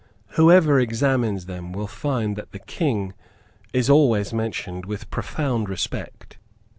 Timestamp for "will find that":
1.73-2.53